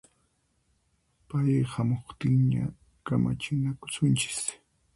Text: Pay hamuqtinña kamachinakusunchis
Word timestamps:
Pay 1.27 1.53
hamuqtinña 1.71 2.63
kamachinakusunchis 3.05 4.39